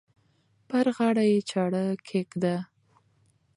[0.69, 2.55] پر غاړه یې چاړه کښېږده.